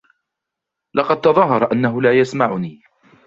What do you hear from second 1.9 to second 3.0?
لا يسمعني